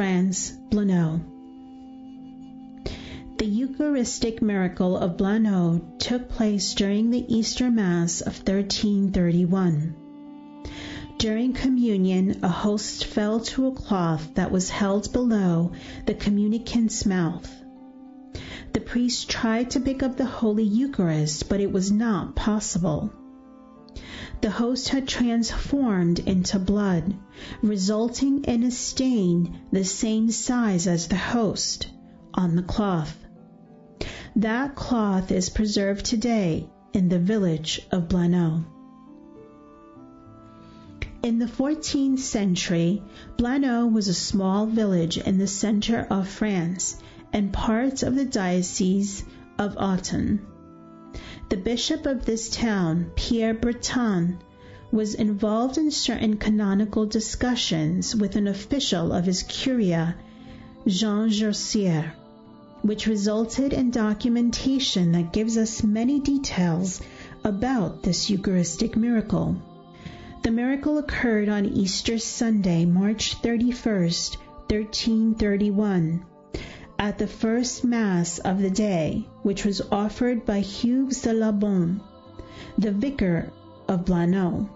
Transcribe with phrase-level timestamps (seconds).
[0.00, 1.20] France, Blanot.
[3.36, 9.94] The Eucharistic miracle of Blanot took place during the Easter Mass of 1331.
[11.18, 15.72] During communion, a host fell to a cloth that was held below
[16.06, 17.54] the communicant's mouth.
[18.72, 23.12] The priest tried to pick up the Holy Eucharist, but it was not possible.
[24.42, 27.14] The host had transformed into blood,
[27.62, 31.88] resulting in a stain the same size as the host
[32.32, 33.18] on the cloth.
[34.36, 38.64] That cloth is preserved today in the village of Blanot.
[41.22, 43.02] In the 14th century,
[43.36, 46.96] Blanot was a small village in the center of France
[47.30, 49.22] and part of the Diocese
[49.58, 50.40] of Autun.
[51.50, 54.38] The bishop of this town, Pierre Breton,
[54.92, 60.14] was involved in certain canonical discussions with an official of his curia,
[60.86, 62.12] Jean Jossier,
[62.82, 67.00] which resulted in documentation that gives us many details
[67.42, 69.56] about this Eucharistic miracle.
[70.44, 74.36] The miracle occurred on Easter Sunday, March 31st,
[74.68, 76.24] 1331,
[77.00, 81.98] at the first Mass of the day, which was offered by Hugues de la Bonne,
[82.76, 83.50] the vicar
[83.88, 84.68] of Blanot.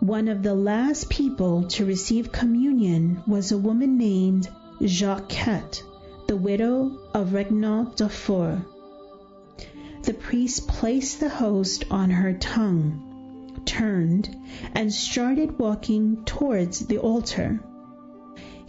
[0.00, 4.48] One of the last people to receive communion was a woman named
[4.80, 5.84] Jacquette,
[6.26, 8.58] the widow of Regnault de Foix.
[10.02, 14.34] The priest placed the host on her tongue turned
[14.74, 17.60] and started walking towards the altar.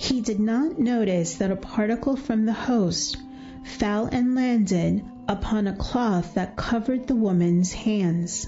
[0.02, 3.18] He did not notice that a particle from the host
[3.64, 8.48] fell and landed upon a cloth that covered the woman's hands.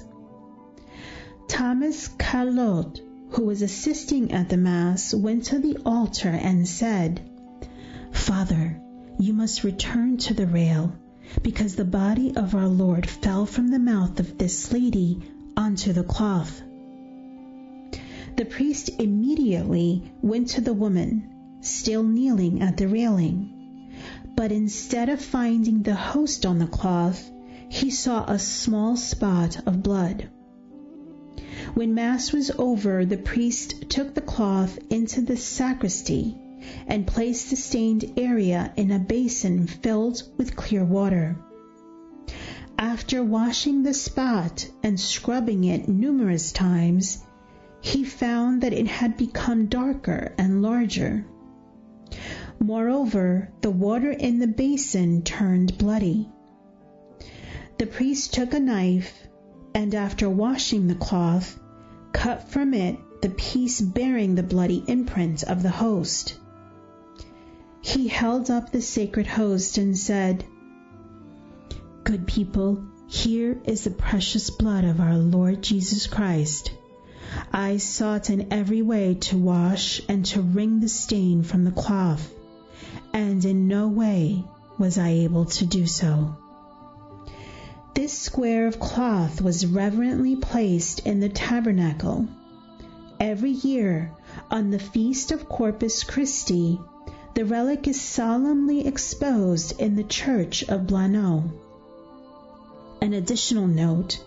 [1.50, 7.22] Thomas Carlot, who was assisting at the Mass, went to the altar and said,
[8.12, 8.82] Father,
[9.20, 10.94] you must return to the rail,
[11.44, 15.20] because the body of our Lord fell from the mouth of this lady
[15.58, 16.64] onto the cloth.
[18.38, 21.28] The priest immediately went to the woman,
[21.62, 23.94] still kneeling at the railing.
[24.36, 27.30] But instead of finding the host on the cloth,
[27.70, 30.30] he saw a small spot of blood.
[31.74, 36.38] When Mass was over, the priest took the cloth into the sacristy
[36.88, 41.38] and placed the stained area in a basin filled with clear water.
[42.78, 47.24] After washing the spot and scrubbing it numerous times,
[47.80, 51.26] he found that it had become darker and larger.
[52.64, 56.30] Moreover, the water in the basin turned bloody.
[57.80, 59.28] The priest took a knife
[59.74, 61.60] and, after washing the cloth,
[62.14, 66.38] cut from it the piece bearing the bloody imprint of the host.
[67.82, 70.46] He held up the sacred host and said,
[72.04, 76.72] Good people, here is the precious blood of our Lord Jesus Christ.
[77.52, 82.32] I sought in every way to wash and to wring the stain from the cloth,
[83.14, 84.44] and in no way
[84.78, 86.36] was I able to do so.
[87.94, 92.28] This square of cloth was reverently placed in the tabernacle.
[93.20, 94.12] Every year,
[94.50, 96.80] on the feast of Corpus Christi,
[97.34, 101.44] the relic is solemnly exposed in the church of Blanot.
[103.02, 104.24] An additional note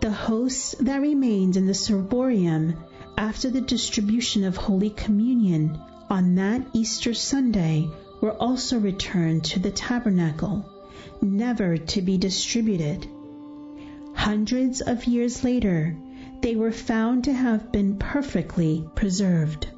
[0.00, 2.76] the hosts that remained in the ciborium
[3.16, 7.88] after the distribution of Holy Communion on that Easter Sunday
[8.20, 10.64] were also returned to the tabernacle,
[11.20, 13.06] never to be distributed.
[14.14, 15.96] Hundreds of years later,
[16.40, 19.68] they were found to have been perfectly preserved.